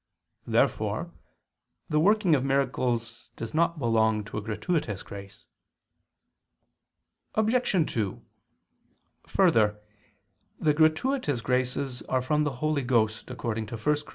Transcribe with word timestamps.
Therefore 0.47 1.13
the 1.87 1.99
working 1.99 2.33
of 2.33 2.43
miracles 2.43 3.29
does 3.35 3.53
not 3.53 3.77
belong 3.77 4.23
to 4.23 4.39
a 4.39 4.41
gratuitous 4.41 5.03
grace. 5.03 5.45
Obj. 7.35 7.71
2: 7.93 8.19
Further, 9.27 9.79
the 10.59 10.73
gratuitous 10.73 11.41
graces 11.41 12.01
are 12.09 12.23
from 12.23 12.45
the 12.45 12.53
Holy 12.63 12.81
Ghost, 12.81 13.29
according 13.29 13.67
to 13.67 13.77
1 13.77 13.95
Cor. 13.97 14.09